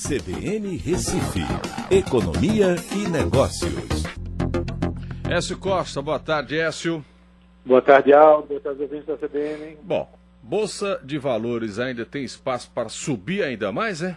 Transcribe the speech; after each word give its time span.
CBN 0.00 0.78
Recife, 0.78 1.40
Economia 1.90 2.74
e 2.96 3.06
Negócios. 3.06 4.02
Écio 5.30 5.58
Costa, 5.58 6.00
boa 6.00 6.18
tarde, 6.18 6.58
Écio. 6.58 7.04
Boa 7.66 7.82
tarde, 7.82 8.10
Aldo. 8.14 8.48
Boa 8.48 8.60
tarde, 8.60 8.82
ouvintes 8.82 9.06
da 9.06 9.18
CBN. 9.18 9.76
Bom, 9.82 10.10
Bolsa 10.42 10.98
de 11.04 11.18
Valores 11.18 11.78
ainda 11.78 12.06
tem 12.06 12.24
espaço 12.24 12.70
para 12.72 12.88
subir 12.88 13.42
ainda 13.42 13.70
mais, 13.70 14.02
é? 14.02 14.16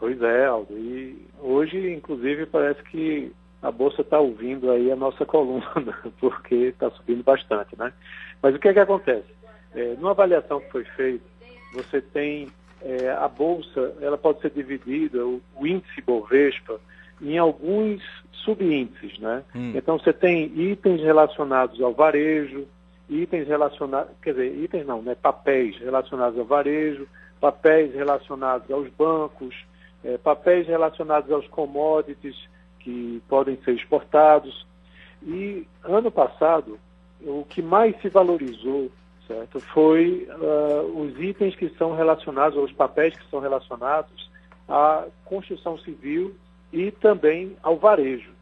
Pois 0.00 0.20
é, 0.20 0.46
Aldo. 0.46 0.76
E 0.76 1.28
hoje, 1.38 1.94
inclusive, 1.94 2.44
parece 2.46 2.82
que 2.82 3.32
a 3.62 3.70
Bolsa 3.70 4.00
está 4.00 4.18
ouvindo 4.18 4.68
aí 4.72 4.90
a 4.90 4.96
nossa 4.96 5.24
coluna, 5.24 5.72
porque 6.18 6.56
está 6.56 6.90
subindo 6.90 7.22
bastante, 7.22 7.78
né? 7.78 7.92
Mas 8.42 8.52
o 8.56 8.58
que 8.58 8.66
é 8.66 8.72
que 8.72 8.80
acontece? 8.80 9.28
É, 9.76 9.94
numa 9.94 10.10
avaliação 10.10 10.60
que 10.60 10.70
foi 10.72 10.84
feita, 10.84 11.24
você 11.72 12.00
tem 12.00 12.48
é, 12.84 13.10
a 13.10 13.26
Bolsa, 13.28 13.94
ela 14.00 14.18
pode 14.18 14.40
ser 14.40 14.50
dividida, 14.50 15.24
o, 15.24 15.40
o 15.56 15.66
índice 15.66 16.02
Bovespa, 16.02 16.78
em 17.20 17.38
alguns 17.38 18.02
subíndices, 18.32 19.18
né? 19.18 19.42
Hum. 19.54 19.72
Então 19.74 19.98
você 19.98 20.12
tem 20.12 20.52
itens 20.58 21.00
relacionados 21.00 21.80
ao 21.80 21.94
varejo, 21.94 22.66
itens 23.08 23.48
relacionados, 23.48 24.12
quer 24.22 24.32
dizer, 24.32 24.54
itens 24.56 24.86
não, 24.86 25.00
né? 25.00 25.14
Papéis 25.14 25.78
relacionados 25.78 26.38
ao 26.38 26.44
varejo, 26.44 27.08
papéis 27.40 27.94
relacionados 27.94 28.70
aos 28.70 28.88
bancos, 28.90 29.54
é, 30.04 30.18
papéis 30.18 30.66
relacionados 30.66 31.30
aos 31.30 31.46
commodities 31.48 32.36
que 32.80 33.22
podem 33.28 33.56
ser 33.64 33.72
exportados. 33.72 34.66
E 35.22 35.66
ano 35.82 36.10
passado, 36.10 36.78
o 37.22 37.46
que 37.48 37.62
mais 37.62 37.98
se 38.02 38.10
valorizou, 38.10 38.90
certo, 39.26 39.60
foi 39.60 40.28
uh, 40.30 41.00
os 41.00 41.18
itens 41.20 41.54
que 41.54 41.68
são 41.70 41.94
relacionados, 41.94 42.56
ou 42.56 42.64
os 42.64 42.72
papéis 42.72 43.16
que 43.16 43.28
são 43.30 43.40
relacionados 43.40 44.30
à 44.68 45.06
construção 45.24 45.78
civil 45.78 46.34
e 46.72 46.90
também 46.90 47.56
ao 47.62 47.76
varejo. 47.76 48.32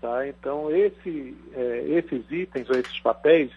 Tá? 0.00 0.26
Então, 0.28 0.70
esse, 0.70 1.36
é, 1.54 1.84
esses 1.88 2.30
itens 2.30 2.68
ou 2.68 2.76
esses 2.76 2.98
papéis, 3.00 3.50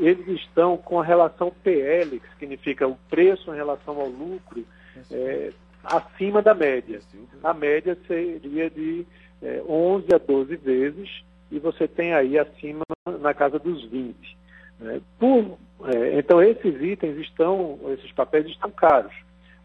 eles 0.00 0.26
estão 0.40 0.76
com 0.76 1.00
a 1.00 1.04
relação 1.04 1.52
PL, 1.62 2.20
que 2.20 2.38
significa 2.38 2.86
o 2.86 2.96
preço 3.08 3.52
em 3.52 3.56
relação 3.56 4.00
ao 4.00 4.08
lucro, 4.08 4.64
é, 5.10 5.52
acima 5.84 6.42
da 6.42 6.54
média. 6.54 7.00
A 7.42 7.54
média 7.54 7.96
seria 8.06 8.70
de 8.70 9.06
é, 9.42 9.62
11 9.68 10.14
a 10.14 10.18
12 10.18 10.56
vezes 10.56 11.24
e 11.50 11.58
você 11.58 11.86
tem 11.86 12.12
aí 12.12 12.38
acima 12.38 12.82
na 13.20 13.34
casa 13.34 13.58
dos 13.58 13.84
20. 13.84 14.36
Né? 14.78 15.00
Por, 15.18 15.58
é, 15.86 16.18
então, 16.18 16.42
esses 16.42 16.80
itens 16.80 17.18
estão, 17.18 17.78
esses 17.88 18.10
papéis 18.12 18.46
estão 18.46 18.70
caros. 18.70 19.14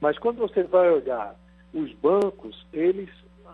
Mas 0.01 0.17
quando 0.17 0.37
você 0.37 0.63
vai 0.63 0.89
olhar 0.89 1.35
os 1.73 1.91
bancos, 1.93 2.65
eles 2.73 3.09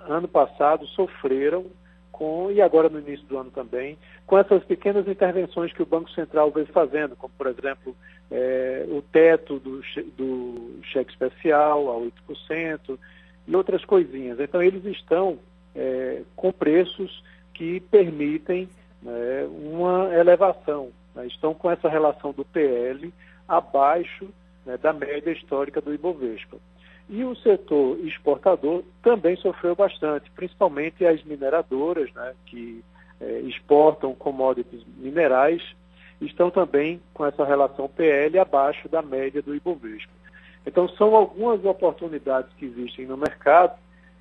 ano 0.08 0.28
passado 0.28 0.86
sofreram 0.88 1.66
com, 2.12 2.50
e 2.50 2.62
agora 2.62 2.88
no 2.88 3.00
início 3.00 3.26
do 3.26 3.38
ano 3.38 3.52
também, 3.52 3.98
com 4.26 4.38
essas 4.38 4.64
pequenas 4.64 5.08
intervenções 5.08 5.74
que 5.74 5.82
o 5.82 5.86
Banco 5.86 6.10
Central 6.12 6.50
vem 6.50 6.66
fazendo, 6.66 7.16
como 7.16 7.34
por 7.38 7.48
exemplo 7.48 7.96
é, 8.32 8.86
o 8.88 9.02
teto 9.02 9.60
do, 9.60 9.82
do 10.16 10.80
cheque 10.84 11.12
especial 11.12 11.92
a 11.92 12.34
8% 12.34 12.98
e 13.48 13.56
outras 13.56 13.84
coisinhas. 13.84 14.40
Então 14.40 14.62
eles 14.62 14.86
estão 14.86 15.40
é, 15.76 16.22
com 16.36 16.52
preços 16.54 17.22
que 17.54 17.82
permitem 17.82 18.70
né, 19.02 19.46
uma 19.50 20.16
elevação, 20.16 20.92
né, 21.16 21.26
estão 21.28 21.54
com 21.54 21.70
essa 21.72 21.88
relação 21.88 22.32
do 22.32 22.44
PL 22.46 23.14
abaixo 23.48 24.28
né, 24.66 24.78
da 24.78 24.92
média 24.92 25.32
histórica 25.32 25.80
do 25.82 25.94
Ibovespa. 25.94 26.58
E 27.08 27.24
o 27.24 27.36
setor 27.36 28.00
exportador 28.00 28.84
também 29.04 29.36
sofreu 29.38 29.76
bastante, 29.76 30.30
principalmente 30.32 31.06
as 31.06 31.24
mineradoras, 31.24 32.12
né, 32.14 32.34
que 32.46 32.84
é, 33.22 33.40
exportam 33.42 34.14
commodities 34.16 34.84
minerais, 34.98 35.62
estão 36.20 36.50
também 36.50 37.02
com 37.14 37.26
essa 37.26 37.46
relação 37.46 37.88
PL 37.88 38.40
abaixo 38.40 38.90
da 38.90 39.02
média 39.02 39.42
do 39.42 39.56
Ibovespa. 39.56 40.12
Então, 40.66 40.90
são 40.90 41.16
algumas 41.16 41.64
oportunidades 41.64 42.52
que 42.58 42.66
existem 42.66 43.06
no 43.06 43.16
mercado 43.16 43.78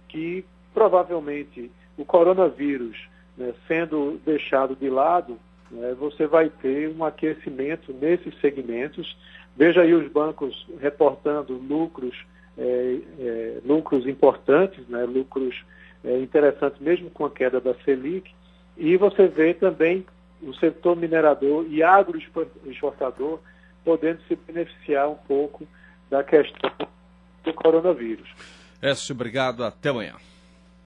que 0.09 0.45
provavelmente 0.75 1.71
o 1.97 2.05
coronavírus 2.05 3.09
né, 3.37 3.55
sendo 3.67 4.21
deixado 4.25 4.77
de 4.77 4.91
lado, 4.91 5.39
né, 5.75 5.95
você 5.99 6.27
vai 6.27 6.49
ter 6.49 6.89
um 6.89 7.05
aquecimento 7.05 7.93
nesses 7.93 8.39
segmentos. 8.41 9.17
Veja 9.57 9.83
aí 9.83 9.93
os 9.93 10.11
bancos 10.11 10.67
reportando 10.81 11.55
lucros 11.55 12.17
é, 12.57 12.99
é, 13.19 13.61
lucros 13.65 14.07
importantes, 14.07 14.87
né, 14.89 15.05
lucros 15.05 15.65
é, 16.05 16.19
interessantes 16.19 16.81
mesmo 16.81 17.11
com 17.11 17.25
a 17.25 17.31
queda 17.31 17.61
da 17.61 17.75
Selic, 17.85 18.33
e 18.77 18.97
você 18.97 19.27
vê 19.27 19.55
também 19.55 20.07
o 20.43 20.53
setor 20.55 20.97
minerador 20.97 21.67
e 21.69 21.83
agroexportador 21.83 23.41
podendo 23.85 24.21
se 24.29 24.37
beneficiar 24.37 25.09
um 25.09 25.17
pouco 25.17 25.67
da 26.11 26.23
questão 26.23 26.71
do 27.43 27.53
coronavírus. 27.53 28.29
Écio, 28.81 29.15
obrigado. 29.15 29.65
Até 29.65 29.91
amanhã. 29.91 30.15